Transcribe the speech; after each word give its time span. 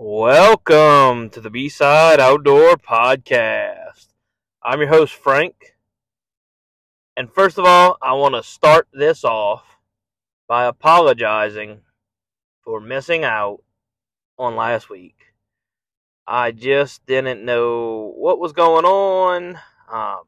Welcome 0.00 1.28
to 1.30 1.40
the 1.40 1.50
B 1.50 1.68
Side 1.68 2.20
Outdoor 2.20 2.76
Podcast. 2.76 4.06
I'm 4.62 4.78
your 4.78 4.90
host, 4.90 5.12
Frank. 5.12 5.74
And 7.16 7.28
first 7.28 7.58
of 7.58 7.64
all, 7.64 7.98
I 8.00 8.12
want 8.12 8.36
to 8.36 8.44
start 8.44 8.86
this 8.92 9.24
off 9.24 9.64
by 10.46 10.66
apologizing 10.66 11.80
for 12.62 12.80
missing 12.80 13.24
out 13.24 13.64
on 14.38 14.54
last 14.54 14.88
week. 14.88 15.16
I 16.28 16.52
just 16.52 17.04
didn't 17.04 17.44
know 17.44 18.12
what 18.16 18.38
was 18.38 18.52
going 18.52 18.84
on. 18.84 19.58
Um, 19.90 20.20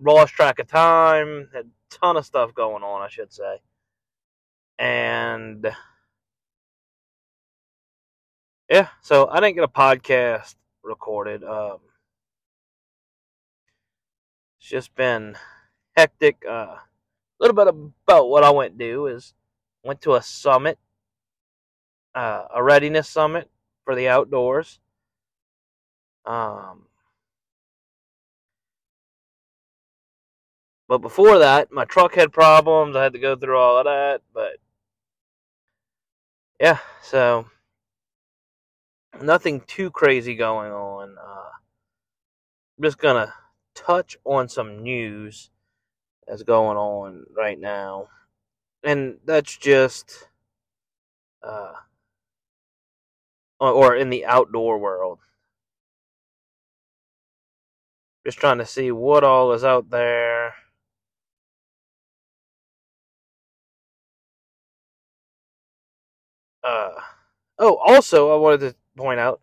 lost 0.00 0.34
track 0.34 0.58
of 0.58 0.66
time. 0.66 1.50
Had 1.54 1.66
a 1.66 1.94
ton 1.96 2.16
of 2.16 2.26
stuff 2.26 2.52
going 2.56 2.82
on, 2.82 3.02
I 3.02 3.08
should 3.08 3.32
say. 3.32 3.58
And 4.80 5.64
yeah, 8.68 8.88
so 9.00 9.28
I 9.28 9.40
didn't 9.40 9.56
get 9.56 9.64
a 9.64 9.68
podcast 9.68 10.54
recorded. 10.82 11.44
Um, 11.44 11.78
it's 14.60 14.68
just 14.68 14.94
been 14.94 15.36
hectic. 15.96 16.42
Uh, 16.48 16.76
a 16.76 16.84
little 17.38 17.54
bit 17.54 17.68
about 18.06 18.28
what 18.28 18.42
I 18.42 18.50
went 18.50 18.78
do 18.78 19.06
is 19.06 19.34
went 19.84 20.00
to 20.02 20.14
a 20.14 20.22
summit, 20.22 20.78
uh, 22.14 22.46
a 22.54 22.62
readiness 22.62 23.08
summit 23.08 23.48
for 23.84 23.94
the 23.94 24.08
outdoors. 24.08 24.80
Um, 26.24 26.86
but 30.88 30.98
before 30.98 31.38
that, 31.38 31.70
my 31.70 31.84
truck 31.84 32.14
had 32.16 32.32
problems. 32.32 32.96
I 32.96 33.04
had 33.04 33.12
to 33.12 33.20
go 33.20 33.36
through 33.36 33.58
all 33.58 33.78
of 33.78 33.84
that. 33.84 34.22
But 34.34 34.58
yeah, 36.58 36.78
so 37.02 37.46
nothing 39.20 39.60
too 39.62 39.90
crazy 39.90 40.34
going 40.34 40.72
on. 40.72 41.16
Uh, 41.18 41.50
I'm 42.78 42.84
just 42.84 42.98
gonna 42.98 43.32
touch 43.74 44.16
on 44.24 44.48
some 44.48 44.82
news 44.82 45.50
that's 46.26 46.42
going 46.42 46.76
on 46.76 47.24
right 47.36 47.58
now, 47.58 48.08
and 48.82 49.18
that's 49.24 49.56
just 49.56 50.28
uh, 51.42 51.72
or 53.60 53.96
in 53.96 54.10
the 54.10 54.26
outdoor 54.26 54.78
world. 54.78 55.20
Just 58.26 58.38
trying 58.38 58.58
to 58.58 58.66
see 58.66 58.90
what 58.90 59.22
all 59.24 59.52
is 59.52 59.64
out 59.64 59.90
there. 59.90 60.54
Uh, 66.64 66.90
oh, 67.58 67.76
also, 67.76 68.34
I 68.34 68.36
wanted 68.36 68.60
to 68.60 68.74
point 68.96 69.20
out 69.20 69.40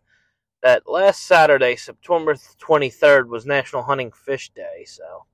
that 0.62 0.88
last 0.88 1.24
Saturday, 1.24 1.76
September 1.76 2.34
23rd, 2.34 3.28
was 3.28 3.46
National 3.46 3.82
Hunting 3.82 4.10
Fish 4.12 4.50
Day. 4.50 4.84
So, 4.86 5.26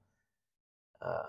uh, 1.03 1.23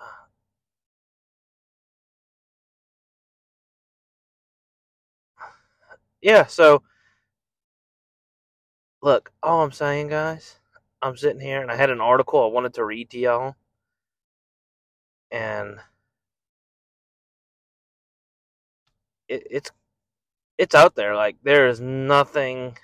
yeah, 6.22 6.46
so 6.46 6.84
look, 9.02 9.32
all 9.44 9.64
I'm 9.64 9.72
saying, 9.72 10.10
guys, 10.10 10.60
I'm 11.02 11.18
sitting 11.18 11.42
here 11.42 11.62
and 11.62 11.72
I 11.72 11.76
had 11.76 11.90
an 11.90 12.02
article 12.02 12.44
I 12.44 12.48
wanted 12.54 12.74
to 12.76 12.86
read 12.86 13.10
to 13.12 13.20
y'all. 13.20 13.56
And 15.32 15.78
it, 19.28 19.48
it's 19.50 19.72
it's 20.62 20.76
out 20.76 20.94
there. 20.94 21.16
Like 21.16 21.38
there 21.42 21.68
is 21.68 21.82
nothing 21.82 22.78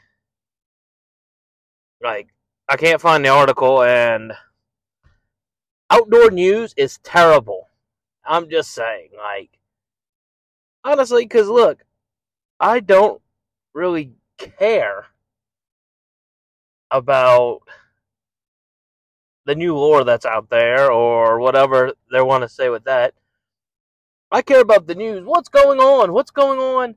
like 2.01 2.29
I 2.67 2.75
can't 2.75 2.99
find 2.99 3.23
the 3.23 3.29
article 3.29 3.83
and 3.83 4.33
outdoor 5.91 6.31
news 6.31 6.73
is 6.75 6.97
terrible. 7.03 7.69
I'm 8.25 8.49
just 8.49 8.71
saying, 8.71 9.09
like 9.15 9.51
honestly, 10.83 11.23
because 11.23 11.49
look, 11.49 11.83
I 12.59 12.79
don't 12.79 13.21
really 13.75 14.11
care 14.39 15.05
about 16.89 17.59
the 19.45 19.53
new 19.53 19.75
lore 19.75 20.03
that's 20.03 20.25
out 20.25 20.49
there 20.49 20.91
or 20.91 21.39
whatever 21.39 21.93
they 22.11 22.21
want 22.23 22.41
to 22.41 22.49
say 22.49 22.69
with 22.69 22.85
that. 22.85 23.13
I 24.31 24.41
care 24.41 24.61
about 24.61 24.87
the 24.87 24.95
news. 24.95 25.25
What's 25.25 25.47
going 25.47 25.79
on? 25.79 26.11
What's 26.11 26.31
going 26.31 26.59
on 26.59 26.95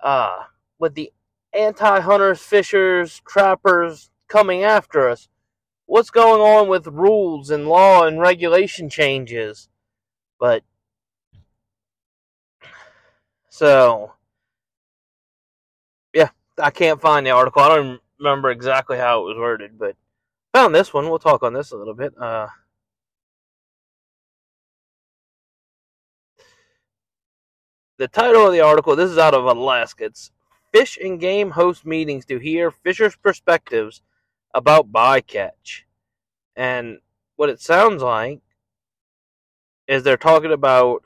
uh, 0.00 0.44
with 0.78 0.94
the 0.94 1.12
anti 1.52 2.00
hunters, 2.00 2.40
fishers, 2.40 3.22
trappers 3.26 4.10
coming 4.28 4.62
after 4.62 5.08
us. 5.08 5.28
What's 5.86 6.10
going 6.10 6.40
on 6.40 6.68
with 6.68 6.86
rules 6.86 7.50
and 7.50 7.66
law 7.66 8.06
and 8.06 8.20
regulation 8.20 8.90
changes? 8.90 9.68
But 10.38 10.62
so 13.48 14.12
yeah, 16.14 16.28
I 16.58 16.70
can't 16.70 17.00
find 17.00 17.26
the 17.26 17.30
article. 17.30 17.62
I 17.62 17.76
don't 17.76 18.00
remember 18.18 18.50
exactly 18.50 18.98
how 18.98 19.20
it 19.20 19.24
was 19.24 19.36
worded, 19.38 19.78
but 19.78 19.96
found 20.52 20.74
this 20.74 20.92
one. 20.92 21.08
We'll 21.08 21.18
talk 21.18 21.42
on 21.42 21.54
this 21.54 21.72
a 21.72 21.76
little 21.76 21.94
bit. 21.94 22.12
Uh, 22.20 22.48
the 27.98 28.08
title 28.08 28.46
of 28.46 28.52
the 28.52 28.60
article, 28.60 28.96
this 28.96 29.10
is 29.10 29.18
out 29.18 29.34
of 29.34 29.44
Alaska. 29.44 30.04
It's 30.04 30.30
Fish 30.72 30.98
and 31.02 31.20
Game 31.20 31.50
host 31.50 31.84
meetings 31.84 32.24
to 32.26 32.38
hear 32.38 32.70
fishers' 32.70 33.16
perspectives 33.16 34.02
about 34.54 34.92
bycatch. 34.92 35.82
And 36.56 36.98
what 37.36 37.50
it 37.50 37.60
sounds 37.60 38.02
like 38.02 38.40
is 39.88 40.02
they're 40.02 40.16
talking 40.16 40.52
about 40.52 41.02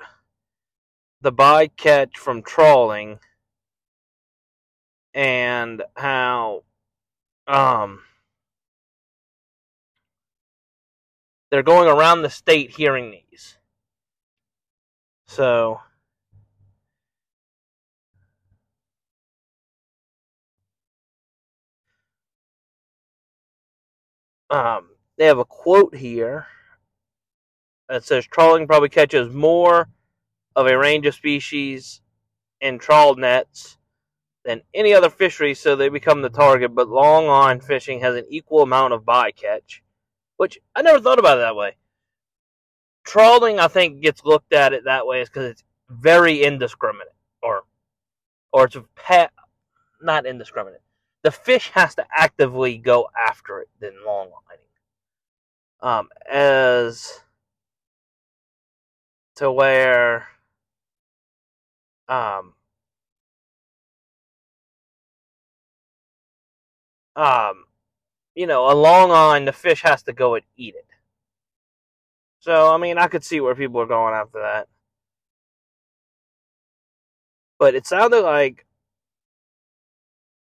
the 1.20 1.32
bycatch 1.32 2.16
from 2.16 2.42
trawling 2.42 3.18
and 5.14 5.82
how 5.94 6.64
um 7.46 8.00
they're 11.50 11.62
going 11.62 11.88
around 11.88 12.22
the 12.22 12.30
state 12.30 12.70
hearing 12.70 13.10
these. 13.10 13.58
So 15.26 15.80
Um, 24.52 24.90
they 25.16 25.24
have 25.24 25.38
a 25.38 25.46
quote 25.46 25.94
here 25.94 26.46
that 27.88 28.04
says 28.04 28.26
trawling 28.26 28.66
probably 28.66 28.90
catches 28.90 29.32
more 29.32 29.88
of 30.54 30.66
a 30.66 30.76
range 30.76 31.06
of 31.06 31.14
species 31.14 32.02
in 32.60 32.78
trawl 32.78 33.14
nets 33.14 33.78
than 34.44 34.60
any 34.74 34.92
other 34.92 35.08
fishery, 35.08 35.54
so 35.54 35.74
they 35.74 35.88
become 35.88 36.20
the 36.20 36.28
target. 36.28 36.74
But 36.74 36.88
long 36.88 37.26
line 37.26 37.60
fishing 37.60 38.00
has 38.00 38.14
an 38.14 38.26
equal 38.28 38.60
amount 38.62 38.92
of 38.92 39.04
bycatch, 39.04 39.80
which 40.36 40.58
I 40.76 40.82
never 40.82 41.00
thought 41.00 41.18
about 41.18 41.38
it 41.38 41.40
that 41.40 41.56
way. 41.56 41.76
Trawling, 43.04 43.58
I 43.58 43.68
think, 43.68 44.02
gets 44.02 44.22
looked 44.22 44.52
at 44.52 44.74
it 44.74 44.84
that 44.84 45.06
way 45.06 45.22
is 45.22 45.30
because 45.30 45.50
it's 45.50 45.64
very 45.88 46.42
indiscriminate, 46.42 47.14
or 47.42 47.62
or 48.52 48.66
it's 48.66 48.76
a 48.76 48.84
pet, 48.96 49.32
not 50.02 50.26
indiscriminate 50.26 50.81
the 51.22 51.30
fish 51.30 51.70
has 51.70 51.94
to 51.96 52.06
actively 52.14 52.78
go 52.78 53.08
after 53.28 53.60
it 53.60 53.68
than 53.80 53.92
long 54.04 54.30
lining. 54.48 54.62
Um, 55.80 56.08
as 56.30 57.20
to 59.36 59.50
where 59.50 60.28
um, 62.08 62.54
um, 67.16 67.64
you 68.34 68.46
know, 68.46 68.70
a 68.70 68.74
long 68.74 69.10
line, 69.10 69.44
the 69.44 69.52
fish 69.52 69.82
has 69.82 70.02
to 70.04 70.12
go 70.12 70.34
and 70.34 70.44
eat 70.56 70.74
it. 70.74 70.86
So, 72.40 72.72
I 72.72 72.76
mean, 72.78 72.98
I 72.98 73.06
could 73.08 73.24
see 73.24 73.40
where 73.40 73.54
people 73.54 73.80
are 73.80 73.86
going 73.86 74.14
after 74.14 74.40
that. 74.40 74.68
But 77.58 77.74
it 77.74 77.86
sounded 77.86 78.22
like 78.22 78.66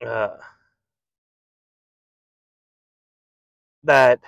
uh, 0.06 0.38
that 3.84 4.20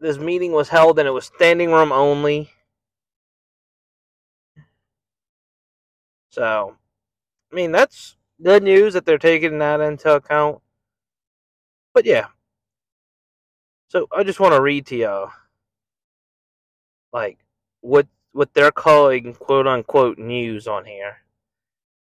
this 0.00 0.18
meeting 0.18 0.52
was 0.52 0.68
held 0.68 0.98
and 0.98 1.06
it 1.08 1.12
was 1.12 1.26
standing 1.26 1.70
room 1.70 1.92
only. 1.92 2.50
So, 6.30 6.76
I 7.52 7.54
mean, 7.54 7.72
that's 7.72 8.16
good 8.42 8.62
news 8.62 8.94
that 8.94 9.04
they're 9.04 9.18
taking 9.18 9.58
that 9.58 9.80
into 9.80 10.14
account. 10.14 10.60
But 11.94 12.06
yeah. 12.06 12.26
So 13.88 14.06
I 14.10 14.24
just 14.24 14.40
want 14.40 14.54
to 14.54 14.60
read 14.60 14.86
to 14.86 14.96
y'all, 14.96 15.30
like 17.12 17.38
what 17.82 18.06
what 18.32 18.54
they're 18.54 18.72
calling 18.72 19.34
quote 19.34 19.66
unquote 19.66 20.18
news 20.18 20.66
on 20.66 20.86
here. 20.86 21.18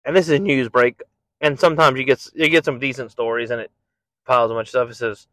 And 0.03 0.15
this 0.15 0.29
is 0.29 0.39
news 0.39 0.69
break 0.69 1.01
and 1.41 1.59
sometimes 1.59 1.99
you 1.99 2.05
get 2.05 2.27
you 2.33 2.49
get 2.49 2.65
some 2.65 2.79
decent 2.79 3.11
stories, 3.11 3.51
and 3.51 3.61
it 3.61 3.71
piles 4.25 4.51
a 4.51 4.53
bunch 4.53 4.67
of 4.67 4.69
stuff. 4.69 4.89
It 4.89 4.95
says, 4.95 5.27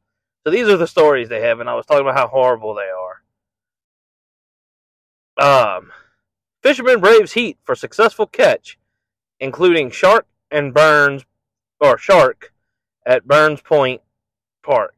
so 0.45 0.51
these 0.51 0.69
are 0.69 0.77
the 0.77 0.87
stories 0.87 1.29
they 1.29 1.43
have, 1.43 1.61
and 1.61 1.69
I 1.69 1.75
was 1.75 1.87
talking 1.87 2.03
about 2.03 2.17
how 2.17 2.29
horrible 2.29 2.75
they 2.75 2.91
are. 5.39 5.77
Um, 5.79 5.93
fisherman 6.63 7.01
braves 7.01 7.33
heat 7.33 7.59
for 7.63 7.75
successful 7.75 8.27
catch, 8.27 8.79
including 9.41 9.91
shark 9.91 10.27
and 10.51 10.75
Burns 10.75 11.25
or 11.81 11.97
shark 11.99 12.53
at 13.07 13.27
Burns 13.27 13.61
Point 13.61 14.03
Park. 14.63 14.95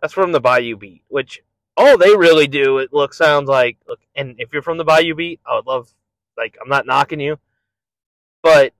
That's 0.00 0.14
from 0.14 0.32
the 0.32 0.40
Bayou 0.40 0.76
Beat, 0.76 1.04
which 1.08 1.42
all 1.76 1.96
they 1.96 2.16
really 2.16 2.46
do, 2.46 2.78
it 2.78 2.92
looks 2.92 3.16
sounds 3.16 3.48
like. 3.48 3.78
Look, 3.86 4.00
and 4.14 4.34
if 4.38 4.52
you're 4.52 4.62
from 4.62 4.78
the 4.78 4.84
Bayou 4.84 5.14
Beat, 5.14 5.40
I 5.46 5.56
would 5.56 5.66
love. 5.66 5.92
Like, 6.36 6.56
I'm 6.60 6.68
not 6.68 6.86
knocking 6.86 7.20
you, 7.20 7.38
but 8.42 8.72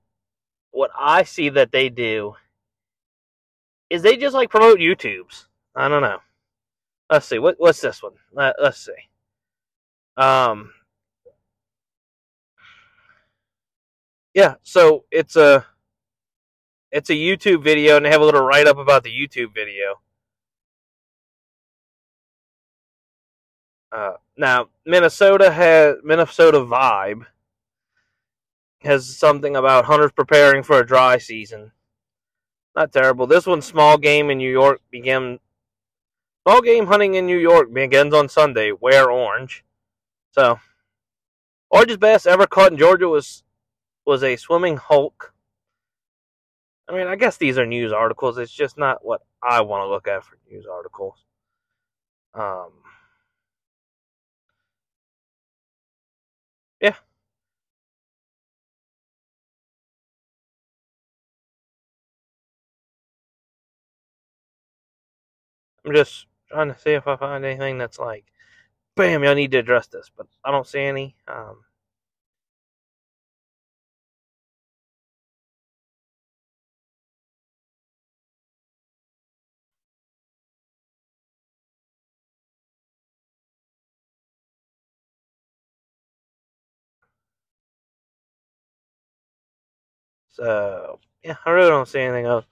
what 0.71 0.89
I 0.97 1.23
see 1.23 1.49
that 1.49 1.71
they 1.71 1.89
do 1.89 2.35
is 3.93 4.01
they 4.01 4.17
just 4.17 4.33
like 4.33 4.49
promote 4.49 4.79
YouTubes. 4.79 5.45
I 5.75 5.87
don't 5.87 6.01
know. 6.01 6.17
Let's 7.11 7.27
see. 7.27 7.37
What 7.37 7.55
what's 7.59 7.79
this 7.79 8.01
one? 8.01 8.13
Let, 8.33 8.55
let's 8.59 8.83
see. 8.83 8.91
Um. 10.17 10.73
Yeah, 14.33 14.55
so 14.63 15.05
it's 15.11 15.35
a 15.35 15.63
it's 16.91 17.11
a 17.11 17.13
YouTube 17.13 17.63
video, 17.63 17.97
and 17.97 18.05
they 18.05 18.09
have 18.09 18.21
a 18.21 18.25
little 18.25 18.41
write 18.41 18.65
up 18.65 18.77
about 18.77 19.03
the 19.03 19.11
YouTube 19.11 19.53
video. 19.53 20.01
Uh, 23.91 24.13
now 24.35 24.69
Minnesota 24.87 25.51
has 25.51 25.97
Minnesota 26.03 26.61
Vibe 26.61 27.27
has 28.81 29.15
something 29.15 29.55
about 29.55 29.85
hunters 29.85 30.11
preparing 30.11 30.63
for 30.63 30.79
a 30.79 30.85
dry 30.85 31.19
season. 31.19 31.71
Not 32.75 32.91
terrible. 32.91 33.27
This 33.27 33.45
one's 33.45 33.65
small 33.65 33.97
game 33.97 34.29
in 34.29 34.37
New 34.37 34.51
York 34.51 34.81
began. 34.89 35.39
small 36.45 36.61
game 36.61 36.87
hunting 36.87 37.15
in 37.15 37.25
New 37.25 37.37
York 37.37 37.71
begins 37.73 38.13
on 38.13 38.29
Sunday. 38.29 38.71
Wear 38.71 39.11
orange. 39.11 39.63
So 40.31 40.59
largest 41.71 41.99
bass 41.99 42.25
ever 42.25 42.47
caught 42.47 42.71
in 42.71 42.77
Georgia 42.77 43.07
was 43.07 43.43
was 44.05 44.23
a 44.23 44.35
swimming 44.35 44.77
hulk. 44.77 45.33
I 46.87 46.93
mean, 46.93 47.07
I 47.07 47.15
guess 47.15 47.37
these 47.37 47.57
are 47.57 47.65
news 47.65 47.93
articles. 47.93 48.37
It's 48.37 48.51
just 48.51 48.77
not 48.77 49.05
what 49.05 49.21
I 49.41 49.61
want 49.61 49.83
to 49.83 49.87
look 49.89 50.07
at 50.07 50.25
for 50.25 50.37
news 50.49 50.65
articles. 50.71 51.15
Um, 52.33 52.71
yeah. 56.81 56.95
I'm 65.85 65.93
just 65.93 66.27
trying 66.49 66.73
to 66.73 66.79
see 66.79 66.91
if 66.91 67.07
I 67.07 67.15
find 67.17 67.43
anything 67.45 67.77
that's 67.77 67.99
like, 67.99 68.25
bam, 68.95 69.23
y'all 69.23 69.35
need 69.35 69.51
to 69.51 69.59
address 69.59 69.87
this, 69.87 70.11
but 70.15 70.27
I 70.45 70.51
don't 70.51 70.67
see 70.67 70.81
any. 70.81 71.15
Um, 71.27 71.57
so 90.29 90.99
yeah, 91.23 91.35
I 91.45 91.51
really 91.51 91.69
don't 91.69 91.87
see 91.87 91.99
anything 91.99 92.25
else. 92.25 92.45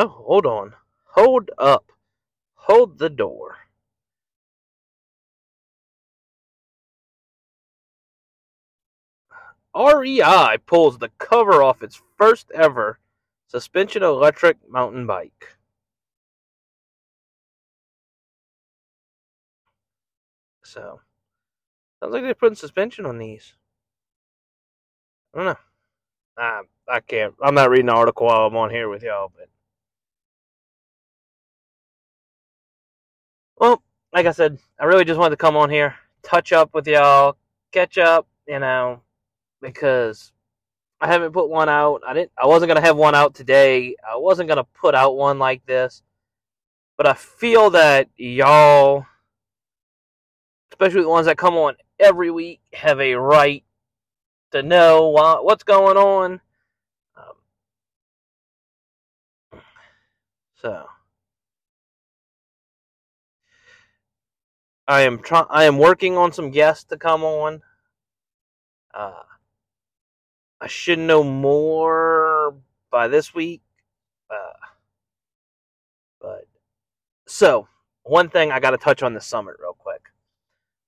Oh, 0.00 0.06
hold 0.06 0.46
on. 0.46 0.74
Hold 1.06 1.50
up. 1.58 1.90
Hold 2.54 2.98
the 2.98 3.10
door. 3.10 3.56
REI 9.74 10.58
pulls 10.66 10.98
the 10.98 11.10
cover 11.18 11.64
off 11.64 11.82
its 11.82 12.00
first 12.16 12.52
ever 12.52 13.00
suspension 13.48 14.04
electric 14.04 14.58
mountain 14.70 15.04
bike. 15.04 15.56
So, 20.62 21.00
sounds 21.98 22.12
like 22.12 22.22
they're 22.22 22.34
putting 22.36 22.54
suspension 22.54 23.04
on 23.04 23.18
these. 23.18 23.54
I 25.34 25.38
don't 25.38 25.46
know. 25.46 25.58
I, 26.38 26.62
I 26.88 27.00
can't. 27.00 27.34
I'm 27.42 27.56
not 27.56 27.70
reading 27.70 27.86
the 27.86 27.94
article 27.94 28.28
while 28.28 28.46
I'm 28.46 28.56
on 28.56 28.70
here 28.70 28.88
with 28.88 29.02
y'all, 29.02 29.32
but 29.36 29.48
Well, 33.58 33.82
like 34.12 34.26
I 34.26 34.32
said, 34.32 34.58
I 34.78 34.84
really 34.84 35.04
just 35.04 35.18
wanted 35.18 35.30
to 35.30 35.36
come 35.36 35.56
on 35.56 35.70
here, 35.70 35.94
touch 36.22 36.52
up 36.52 36.74
with 36.74 36.86
y'all, 36.86 37.36
catch 37.72 37.98
up, 37.98 38.26
you 38.46 38.60
know, 38.60 39.02
because 39.60 40.32
I 41.00 41.08
haven't 41.08 41.32
put 41.32 41.50
one 41.50 41.68
out. 41.68 42.02
I 42.06 42.14
didn't 42.14 42.32
I 42.40 42.46
wasn't 42.46 42.68
going 42.68 42.80
to 42.80 42.86
have 42.86 42.96
one 42.96 43.14
out 43.14 43.34
today. 43.34 43.96
I 44.08 44.16
wasn't 44.16 44.48
going 44.48 44.58
to 44.58 44.66
put 44.80 44.94
out 44.94 45.16
one 45.16 45.38
like 45.38 45.64
this. 45.66 46.02
But 46.96 47.06
I 47.06 47.14
feel 47.14 47.70
that 47.70 48.08
y'all 48.16 49.06
especially 50.72 51.02
the 51.02 51.08
ones 51.08 51.26
that 51.26 51.36
come 51.36 51.56
on 51.56 51.74
every 51.98 52.30
week 52.30 52.60
have 52.72 53.00
a 53.00 53.14
right 53.14 53.64
to 54.52 54.62
know 54.62 55.08
what's 55.08 55.64
going 55.64 55.96
on. 55.96 56.40
Um, 57.16 57.34
so 60.56 60.86
I 64.88 65.02
am 65.02 65.18
trying. 65.18 65.44
I 65.50 65.64
am 65.64 65.76
working 65.76 66.16
on 66.16 66.32
some 66.32 66.50
guests 66.50 66.84
to 66.84 66.96
come 66.96 67.22
on. 67.22 67.60
Uh, 68.94 69.22
I 70.62 70.66
should 70.66 70.98
know 70.98 71.22
more 71.22 72.54
by 72.90 73.06
this 73.06 73.34
week. 73.34 73.60
Uh, 74.30 74.66
but 76.22 76.48
so 77.26 77.68
one 78.02 78.30
thing 78.30 78.50
I 78.50 78.60
got 78.60 78.70
to 78.70 78.78
touch 78.78 79.02
on 79.02 79.12
the 79.12 79.20
summit 79.20 79.56
real 79.60 79.76
quick. 79.78 80.00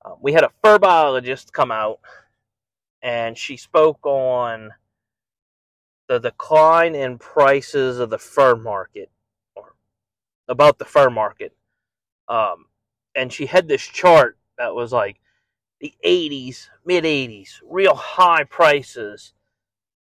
Uh, 0.03 0.15
we 0.19 0.33
had 0.33 0.45
a 0.45 0.51
fur 0.65 0.79
biologist 0.79 1.53
come 1.53 1.71
out, 1.71 2.01
and 3.03 3.37
she 3.37 3.59
spoke 3.59 4.05
on 4.07 4.71
the 6.09 6.19
decline 6.19 6.95
in 6.95 7.19
prices 7.19 7.99
of 7.99 8.09
the 8.09 8.19
fur 8.19 8.57
market, 8.57 9.11
or 9.55 9.75
about 10.49 10.79
the 10.79 10.87
fur 10.87 11.11
market. 11.11 11.55
Um, 12.29 12.65
and 13.15 13.33
she 13.33 13.47
had 13.47 13.69
this 13.69 13.83
chart 13.83 14.39
that 14.59 14.75
was 14.75 14.93
like 14.93 15.21
the 15.81 15.95
80s, 16.05 16.69
mid 16.85 17.05
80s, 17.05 17.61
real 17.69 17.95
high 17.95 18.45
prices, 18.45 19.33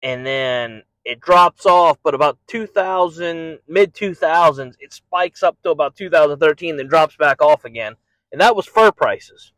and 0.03 0.27
then 0.27 0.83
it 1.05 1.21
drops 1.21 1.67
off, 1.67 1.99
but 2.03 2.15
about 2.15 2.39
2000, 2.49 3.61
mid 3.69 3.95
2000s, 3.95 4.75
it 4.81 4.93
spikes 4.93 5.43
up 5.43 5.57
to 5.63 5.71
about 5.71 5.97
2013, 5.97 6.77
then 6.77 6.89
drops 6.89 7.17
back 7.17 7.41
off 7.41 7.65
again, 7.65 7.95
and 8.33 8.41
that 8.41 8.57
was 8.57 8.67
fur 8.67 8.91
prices. 8.91 9.53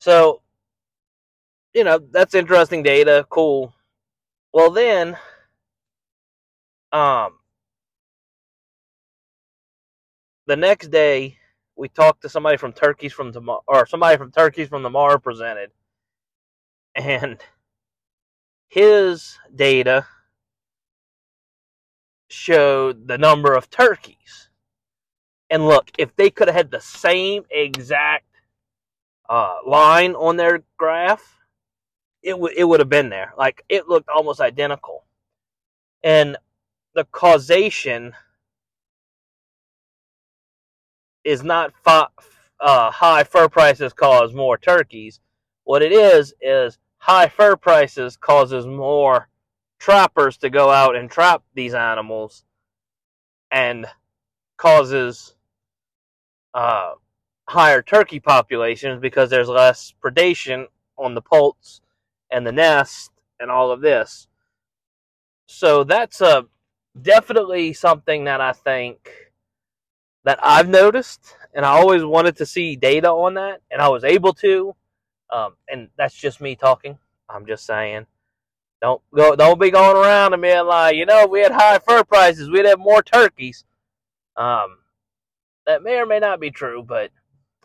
So, 0.00 0.42
you 1.74 1.84
know, 1.84 1.98
that's 2.10 2.34
interesting 2.34 2.82
data, 2.82 3.26
cool. 3.30 3.74
Well, 4.52 4.70
then, 4.70 5.16
um, 6.92 7.38
the 10.46 10.56
next 10.56 10.88
day, 10.88 11.38
we 11.78 11.88
talked 11.88 12.22
to 12.22 12.28
somebody 12.28 12.56
from 12.56 12.72
Turkeys 12.72 13.12
for 13.12 13.30
Tomorrow, 13.30 13.62
or 13.68 13.86
somebody 13.86 14.18
from 14.18 14.32
Turkeys 14.32 14.68
for 14.68 14.82
Tomorrow 14.82 15.18
presented, 15.18 15.70
and 16.94 17.38
his 18.68 19.38
data 19.54 20.04
showed 22.28 23.06
the 23.06 23.16
number 23.16 23.54
of 23.54 23.70
turkeys. 23.70 24.50
And 25.48 25.66
look, 25.66 25.90
if 25.96 26.14
they 26.16 26.30
could 26.30 26.48
have 26.48 26.56
had 26.56 26.70
the 26.70 26.80
same 26.80 27.44
exact 27.48 28.26
uh, 29.30 29.58
line 29.64 30.14
on 30.14 30.36
their 30.36 30.64
graph, 30.76 31.36
it 32.22 32.38
would 32.38 32.54
it 32.56 32.64
would 32.64 32.80
have 32.80 32.88
been 32.88 33.08
there. 33.08 33.32
Like 33.38 33.64
it 33.68 33.88
looked 33.88 34.08
almost 34.08 34.40
identical, 34.40 35.04
and 36.02 36.36
the 36.94 37.04
causation 37.04 38.14
is 41.28 41.44
not 41.44 41.74
fi- 41.84 42.08
uh, 42.58 42.90
high 42.90 43.22
fur 43.22 43.48
prices 43.50 43.92
cause 43.92 44.32
more 44.32 44.56
turkeys. 44.56 45.20
What 45.64 45.82
it 45.82 45.92
is 45.92 46.32
is 46.40 46.78
high 46.96 47.28
fur 47.28 47.54
prices 47.54 48.16
causes 48.16 48.66
more 48.66 49.28
trappers 49.78 50.38
to 50.38 50.48
go 50.48 50.70
out 50.70 50.96
and 50.96 51.10
trap 51.10 51.42
these 51.54 51.74
animals, 51.74 52.44
and 53.50 53.86
causes 54.56 55.34
uh, 56.54 56.92
higher 57.46 57.82
turkey 57.82 58.20
populations 58.20 58.98
because 58.98 59.28
there's 59.28 59.48
less 59.50 59.92
predation 60.02 60.64
on 60.96 61.14
the 61.14 61.20
poults 61.20 61.82
and 62.32 62.46
the 62.46 62.52
nest 62.52 63.10
and 63.38 63.50
all 63.50 63.70
of 63.70 63.82
this. 63.82 64.28
So 65.46 65.84
that's 65.84 66.22
a 66.22 66.38
uh, 66.38 66.42
definitely 67.00 67.74
something 67.74 68.24
that 68.24 68.40
I 68.40 68.52
think 68.52 69.27
that 70.24 70.38
I've 70.42 70.68
noticed, 70.68 71.36
and 71.54 71.64
I 71.64 71.70
always 71.70 72.04
wanted 72.04 72.36
to 72.36 72.46
see 72.46 72.76
data 72.76 73.08
on 73.10 73.34
that, 73.34 73.60
and 73.70 73.80
I 73.80 73.88
was 73.88 74.04
able 74.04 74.32
to. 74.34 74.74
Um, 75.30 75.56
and 75.68 75.88
that's 75.96 76.14
just 76.14 76.40
me 76.40 76.56
talking. 76.56 76.98
I'm 77.28 77.46
just 77.46 77.66
saying. 77.66 78.06
Don't 78.80 79.02
go. 79.14 79.34
Don't 79.34 79.60
be 79.60 79.70
going 79.70 79.96
around 79.96 80.32
and 80.32 80.42
being 80.42 80.66
like, 80.66 80.96
you 80.96 81.04
know, 81.04 81.26
we 81.26 81.40
had 81.40 81.52
high 81.52 81.78
fur 81.78 82.04
prices, 82.04 82.48
we'd 82.48 82.64
have 82.64 82.78
more 82.78 83.02
turkeys. 83.02 83.64
Um, 84.36 84.78
that 85.66 85.82
may 85.82 85.98
or 85.98 86.06
may 86.06 86.20
not 86.20 86.40
be 86.40 86.50
true, 86.50 86.82
but 86.82 87.10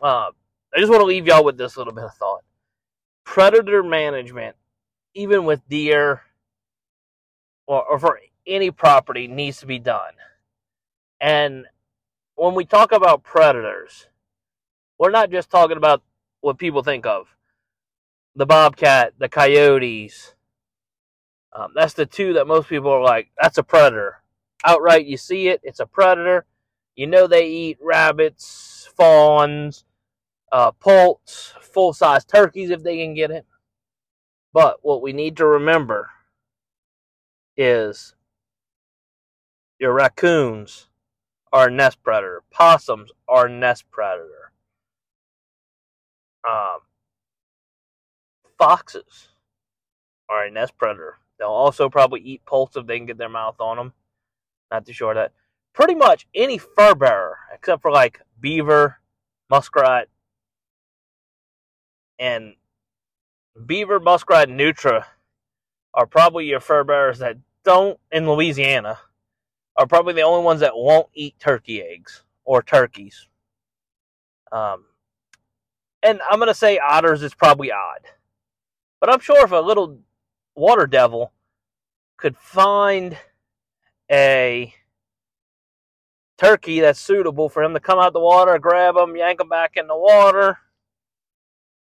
uh, 0.02 0.30
I 0.74 0.78
just 0.78 0.90
want 0.90 1.00
to 1.00 1.06
leave 1.06 1.26
y'all 1.26 1.44
with 1.44 1.56
this 1.56 1.76
little 1.76 1.92
bit 1.92 2.04
of 2.04 2.14
thought. 2.14 2.42
Predator 3.24 3.82
management, 3.82 4.56
even 5.14 5.44
with 5.44 5.66
deer 5.68 6.22
or, 7.66 7.82
or 7.84 7.98
for 7.98 8.20
any 8.46 8.70
property, 8.70 9.28
needs 9.28 9.58
to 9.60 9.66
be 9.66 9.78
done. 9.78 10.12
And 11.20 11.64
when 12.36 12.54
we 12.54 12.64
talk 12.64 12.92
about 12.92 13.22
predators, 13.22 14.08
we're 14.98 15.10
not 15.10 15.30
just 15.30 15.50
talking 15.50 15.76
about 15.76 16.02
what 16.40 16.58
people 16.58 16.82
think 16.82 17.06
of 17.06 17.26
the 18.36 18.46
bobcat, 18.46 19.14
the 19.18 19.28
coyotes. 19.28 20.34
Um, 21.52 21.72
that's 21.74 21.94
the 21.94 22.06
two 22.06 22.34
that 22.34 22.46
most 22.46 22.68
people 22.68 22.90
are 22.90 23.02
like, 23.02 23.30
that's 23.40 23.58
a 23.58 23.62
predator. 23.62 24.22
Outright, 24.64 25.06
you 25.06 25.16
see 25.16 25.48
it, 25.48 25.60
it's 25.62 25.80
a 25.80 25.86
predator. 25.86 26.46
You 26.96 27.06
know 27.06 27.26
they 27.26 27.46
eat 27.46 27.78
rabbits, 27.80 28.88
fawns, 28.96 29.84
uh, 30.52 30.72
poults, 30.72 31.54
full 31.60 31.92
size 31.92 32.24
turkeys 32.24 32.70
if 32.70 32.82
they 32.82 32.98
can 32.98 33.14
get 33.14 33.30
it. 33.30 33.46
But 34.52 34.78
what 34.82 35.02
we 35.02 35.12
need 35.12 35.36
to 35.38 35.46
remember 35.46 36.10
is 37.56 38.14
your 39.78 39.92
raccoons 39.92 40.88
are 41.54 41.68
a 41.68 41.70
nest 41.70 42.02
predator, 42.02 42.42
possums 42.50 43.12
are 43.28 43.46
a 43.46 43.50
nest 43.50 43.84
predator. 43.92 44.50
Um, 46.46 46.80
foxes 48.58 49.28
are 50.28 50.44
a 50.44 50.50
nest 50.50 50.76
predator. 50.76 51.18
They'll 51.38 51.48
also 51.48 51.88
probably 51.88 52.20
eat 52.22 52.44
poults 52.44 52.76
if 52.76 52.88
they 52.88 52.98
can 52.98 53.06
get 53.06 53.18
their 53.18 53.28
mouth 53.28 53.60
on 53.60 53.76
them. 53.76 53.92
Not 54.72 54.84
too 54.84 54.92
sure 54.92 55.12
of 55.12 55.16
that. 55.16 55.32
Pretty 55.72 55.94
much 55.94 56.26
any 56.34 56.58
fur 56.58 56.96
bearer, 56.96 57.38
except 57.54 57.82
for 57.82 57.92
like 57.92 58.20
beaver, 58.40 58.96
muskrat, 59.48 60.08
and 62.18 62.54
beaver, 63.64 64.00
muskrat, 64.00 64.48
and 64.48 64.56
nutria 64.56 65.06
are 65.94 66.06
probably 66.06 66.46
your 66.46 66.60
fur 66.60 66.82
bearers 66.82 67.20
that 67.20 67.36
don't 67.64 68.00
in 68.10 68.28
Louisiana 68.28 68.98
are 69.76 69.86
probably 69.86 70.12
the 70.12 70.22
only 70.22 70.44
ones 70.44 70.60
that 70.60 70.76
won't 70.76 71.08
eat 71.14 71.38
turkey 71.38 71.82
eggs 71.82 72.22
or 72.44 72.62
turkeys. 72.62 73.28
Um, 74.52 74.84
and 76.02 76.20
I'm 76.30 76.38
gonna 76.38 76.54
say 76.54 76.78
otters 76.78 77.22
is 77.22 77.34
probably 77.34 77.72
odd, 77.72 78.02
but 79.00 79.12
I'm 79.12 79.20
sure 79.20 79.44
if 79.44 79.52
a 79.52 79.56
little 79.56 79.98
water 80.54 80.86
devil 80.86 81.32
could 82.16 82.36
find 82.36 83.16
a 84.10 84.72
turkey 86.38 86.80
that's 86.80 87.00
suitable 87.00 87.48
for 87.48 87.62
him 87.62 87.74
to 87.74 87.80
come 87.80 87.98
out 87.98 88.12
the 88.12 88.20
water, 88.20 88.58
grab 88.58 88.96
him, 88.96 89.16
yank 89.16 89.40
him 89.40 89.48
back 89.48 89.72
in 89.76 89.86
the 89.86 89.96
water, 89.96 90.58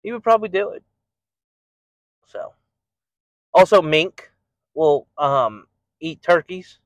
he 0.04 0.12
would 0.12 0.24
probably 0.24 0.50
do 0.50 0.70
it. 0.70 0.84
So, 2.28 2.54
also 3.54 3.82
mink 3.82 4.30
will 4.74 5.08
um, 5.18 5.68
eat 6.00 6.22
turkeys. 6.22 6.80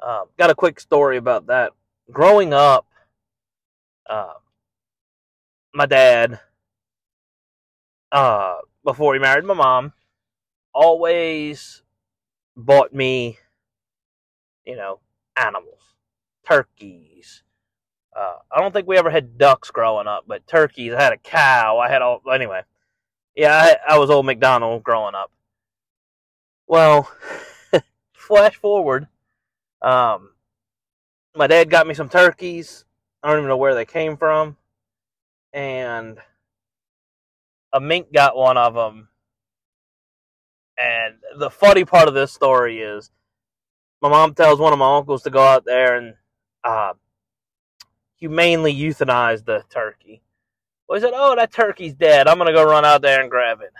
Uh, 0.00 0.22
got 0.38 0.50
a 0.50 0.54
quick 0.54 0.80
story 0.80 1.16
about 1.16 1.46
that. 1.46 1.72
Growing 2.10 2.52
up, 2.52 2.86
uh, 4.08 4.34
my 5.74 5.86
dad, 5.86 6.40
uh, 8.10 8.56
before 8.84 9.14
he 9.14 9.20
married 9.20 9.44
my 9.44 9.54
mom, 9.54 9.92
always 10.74 11.82
bought 12.56 12.92
me, 12.92 13.38
you 14.64 14.76
know, 14.76 15.00
animals, 15.36 15.80
turkeys, 16.46 17.42
uh, 18.14 18.34
I 18.50 18.60
don't 18.60 18.72
think 18.72 18.86
we 18.86 18.98
ever 18.98 19.10
had 19.10 19.38
ducks 19.38 19.70
growing 19.70 20.06
up, 20.06 20.24
but 20.26 20.46
turkeys. 20.46 20.92
I 20.92 21.02
had 21.02 21.12
a 21.12 21.18
cow. 21.18 21.78
I 21.78 21.88
had 21.88 22.02
all. 22.02 22.20
Anyway, 22.32 22.62
yeah, 23.34 23.76
I, 23.88 23.94
I 23.94 23.98
was 23.98 24.10
old 24.10 24.26
McDonald 24.26 24.82
growing 24.82 25.14
up. 25.14 25.30
Well, 26.66 27.10
flash 28.14 28.56
forward. 28.56 29.08
Um, 29.82 30.30
my 31.34 31.46
dad 31.46 31.70
got 31.70 31.86
me 31.86 31.94
some 31.94 32.08
turkeys. 32.08 32.84
I 33.22 33.28
don't 33.28 33.38
even 33.38 33.48
know 33.48 33.56
where 33.56 33.74
they 33.74 33.84
came 33.84 34.16
from, 34.16 34.56
and 35.52 36.18
a 37.72 37.80
mink 37.80 38.12
got 38.12 38.36
one 38.36 38.56
of 38.56 38.74
them. 38.74 39.08
And 40.78 41.14
the 41.38 41.50
funny 41.50 41.84
part 41.84 42.08
of 42.08 42.14
this 42.14 42.32
story 42.32 42.80
is, 42.80 43.10
my 44.00 44.08
mom 44.08 44.34
tells 44.34 44.58
one 44.58 44.72
of 44.72 44.78
my 44.78 44.96
uncles 44.96 45.22
to 45.22 45.30
go 45.30 45.42
out 45.42 45.64
there 45.64 45.96
and 45.96 46.14
uh, 46.64 46.94
humanely 48.16 48.74
euthanize 48.74 49.44
the 49.44 49.64
turkey. 49.68 50.22
Well, 50.88 50.98
he 50.98 51.04
said, 51.04 51.12
"Oh, 51.14 51.34
that 51.36 51.52
turkey's 51.52 51.94
dead. 51.94 52.28
I'm 52.28 52.38
gonna 52.38 52.52
go 52.52 52.64
run 52.64 52.84
out 52.84 53.02
there 53.02 53.20
and 53.20 53.30
grab 53.30 53.60
it." 53.60 53.72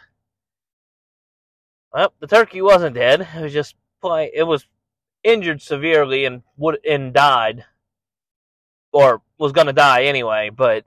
Well, 1.92 2.12
the 2.20 2.26
turkey 2.26 2.62
wasn't 2.62 2.94
dead. 2.94 3.28
It 3.36 3.42
was 3.42 3.52
just 3.52 3.74
play. 4.00 4.30
It 4.34 4.44
was 4.44 4.66
injured 5.24 5.62
severely 5.62 6.24
and 6.24 6.42
would 6.56 6.78
and 6.86 7.12
died, 7.12 7.64
or 8.92 9.22
was 9.38 9.52
gonna 9.52 9.72
die 9.72 10.04
anyway. 10.04 10.50
But 10.50 10.84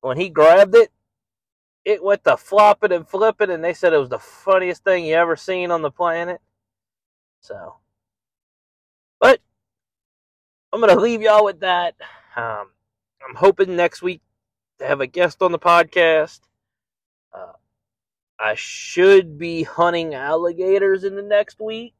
when 0.00 0.16
he 0.18 0.28
grabbed 0.28 0.74
it, 0.74 0.90
it 1.84 2.02
went 2.02 2.24
to 2.24 2.36
flopping 2.36 2.92
and 2.92 3.08
flipping, 3.08 3.50
and 3.50 3.62
they 3.62 3.74
said 3.74 3.92
it 3.92 3.98
was 3.98 4.08
the 4.08 4.18
funniest 4.18 4.84
thing 4.84 5.04
you 5.04 5.14
ever 5.14 5.36
seen 5.36 5.70
on 5.70 5.82
the 5.82 5.90
planet. 5.90 6.40
So, 7.40 7.76
but 9.20 9.40
I'm 10.72 10.80
gonna 10.80 10.96
leave 10.96 11.22
y'all 11.22 11.44
with 11.44 11.60
that. 11.60 11.94
Um, 12.36 12.70
I'm 13.26 13.34
hoping 13.36 13.76
next 13.76 14.02
week 14.02 14.22
to 14.78 14.86
have 14.86 15.00
a 15.00 15.06
guest 15.06 15.42
on 15.42 15.52
the 15.52 15.58
podcast. 15.58 16.40
Uh, 17.32 17.52
I 18.38 18.54
should 18.56 19.38
be 19.38 19.62
hunting 19.62 20.14
alligators 20.14 21.04
in 21.04 21.16
the 21.16 21.22
next 21.22 21.60
week. 21.60 21.94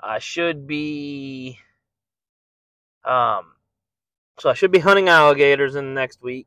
I 0.00 0.18
should 0.20 0.66
be, 0.66 1.58
um, 3.04 3.52
so 4.38 4.48
I 4.50 4.54
should 4.54 4.70
be 4.70 4.78
hunting 4.78 5.08
alligators 5.08 5.74
in 5.74 5.86
the 5.86 6.00
next 6.00 6.22
week. 6.22 6.46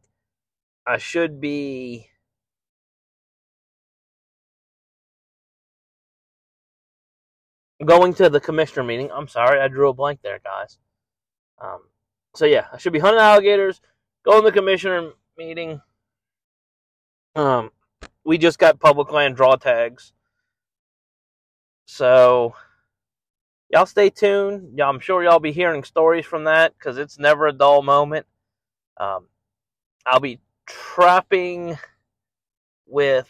I 0.88 0.98
should 0.98 1.42
be. 1.42 2.08
Going 7.84 8.14
to 8.16 8.30
the 8.30 8.40
commissioner 8.40 8.84
meeting. 8.84 9.10
I'm 9.12 9.28
sorry, 9.28 9.60
I 9.60 9.68
drew 9.68 9.90
a 9.90 9.94
blank 9.94 10.20
there, 10.22 10.40
guys. 10.44 10.78
Um, 11.60 11.80
so 12.36 12.46
yeah, 12.46 12.68
I 12.72 12.78
should 12.78 12.94
be 12.94 13.00
hunting 13.00 13.22
alligators. 13.22 13.82
going 14.24 14.44
to 14.44 14.46
the 14.46 14.52
commissioner 14.52 15.12
meeting. 15.38 15.82
Um, 17.36 17.72
we 18.24 18.38
just 18.38 18.60
got 18.60 18.80
public 18.80 19.12
land 19.12 19.36
draw 19.36 19.56
tags. 19.56 20.14
So 21.86 22.56
y'all 23.72 23.86
stay 23.86 24.10
tuned. 24.10 24.80
I'm 24.80 25.00
sure 25.00 25.24
y'all 25.24 25.40
be 25.40 25.52
hearing 25.52 25.84
stories 25.84 26.26
from 26.26 26.46
that 26.46 26.74
because 26.78 26.98
it's 26.98 27.18
never 27.18 27.48
a 27.48 27.54
dull 27.54 27.82
moment. 27.82 28.26
Um, 28.98 29.28
I'll 30.06 30.20
be 30.20 30.40
trapping 30.66 31.78
with 32.88 33.28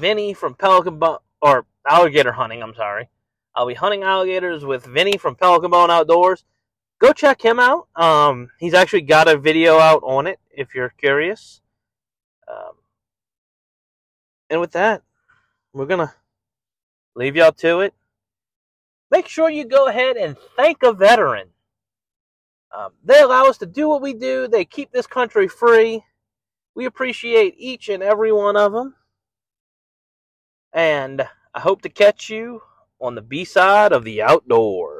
Vinny 0.00 0.34
from 0.34 0.54
Pelican 0.54 0.98
Bone 0.98 1.18
or 1.42 1.66
alligator 1.86 2.32
hunting. 2.32 2.62
I'm 2.62 2.74
sorry. 2.74 3.08
I'll 3.54 3.66
be 3.66 3.74
hunting 3.74 4.02
alligators 4.02 4.64
with 4.64 4.84
Vinny 4.86 5.16
from 5.16 5.34
Pelican 5.34 5.70
Bone 5.70 5.90
Outdoors 5.90 6.44
go 6.98 7.12
check 7.12 7.42
him 7.42 7.58
out. 7.58 7.88
Um, 7.96 8.50
he's 8.58 8.74
actually 8.74 9.02
got 9.02 9.28
a 9.28 9.36
video 9.36 9.78
out 9.78 10.02
on 10.02 10.26
it 10.26 10.38
if 10.50 10.74
you're 10.74 10.90
curious. 10.90 11.60
Um, 12.48 12.72
and 14.50 14.60
with 14.60 14.72
that, 14.72 15.02
we're 15.72 15.86
gonna 15.86 16.14
leave 17.14 17.36
y'all 17.36 17.52
to 17.52 17.80
it. 17.80 17.94
Make 19.10 19.28
sure 19.28 19.48
you 19.48 19.64
go 19.64 19.86
ahead 19.86 20.16
and 20.16 20.36
thank 20.56 20.82
a 20.82 20.92
veteran. 20.92 21.48
Um, 22.76 22.90
they 23.02 23.20
allow 23.20 23.46
us 23.46 23.58
to 23.58 23.66
do 23.66 23.88
what 23.88 24.02
we 24.02 24.12
do. 24.12 24.46
They 24.48 24.64
keep 24.64 24.92
this 24.92 25.06
country 25.06 25.48
free. 25.48 26.04
We 26.74 26.84
appreciate 26.84 27.54
each 27.56 27.88
and 27.88 28.02
every 28.02 28.32
one 28.32 28.56
of 28.56 28.72
them. 28.72 28.94
And 30.72 31.22
I 31.54 31.60
hope 31.60 31.82
to 31.82 31.88
catch 31.88 32.28
you 32.28 32.62
on 33.00 33.14
the 33.14 33.22
B 33.22 33.44
side 33.44 33.92
of 33.92 34.04
the 34.04 34.22
outdoors. 34.22 34.97